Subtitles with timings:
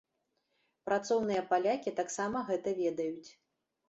[0.87, 3.29] Працоўныя палякі таксама гэта ведаюць.